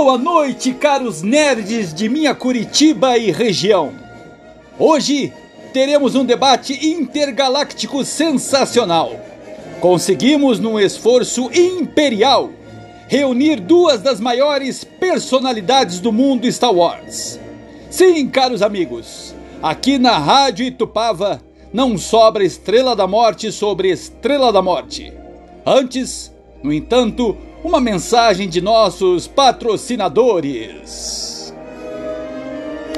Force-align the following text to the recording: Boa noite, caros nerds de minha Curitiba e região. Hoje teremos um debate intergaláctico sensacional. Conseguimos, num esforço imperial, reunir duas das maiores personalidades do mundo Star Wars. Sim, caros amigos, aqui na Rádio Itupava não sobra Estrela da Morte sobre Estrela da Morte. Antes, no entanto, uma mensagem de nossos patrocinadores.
Boa 0.00 0.16
noite, 0.16 0.72
caros 0.74 1.22
nerds 1.22 1.92
de 1.92 2.08
minha 2.08 2.32
Curitiba 2.32 3.18
e 3.18 3.32
região. 3.32 3.92
Hoje 4.78 5.32
teremos 5.72 6.14
um 6.14 6.24
debate 6.24 6.72
intergaláctico 6.86 8.04
sensacional. 8.04 9.10
Conseguimos, 9.80 10.60
num 10.60 10.78
esforço 10.78 11.50
imperial, 11.52 12.50
reunir 13.08 13.56
duas 13.56 14.00
das 14.00 14.20
maiores 14.20 14.84
personalidades 14.84 15.98
do 15.98 16.12
mundo 16.12 16.50
Star 16.50 16.72
Wars. 16.72 17.40
Sim, 17.90 18.28
caros 18.28 18.62
amigos, 18.62 19.34
aqui 19.60 19.98
na 19.98 20.16
Rádio 20.16 20.64
Itupava 20.64 21.42
não 21.72 21.98
sobra 21.98 22.44
Estrela 22.44 22.94
da 22.94 23.08
Morte 23.08 23.50
sobre 23.50 23.90
Estrela 23.90 24.52
da 24.52 24.62
Morte. 24.62 25.12
Antes, 25.66 26.32
no 26.62 26.72
entanto, 26.72 27.36
uma 27.62 27.80
mensagem 27.80 28.48
de 28.48 28.60
nossos 28.60 29.26
patrocinadores. 29.26 31.27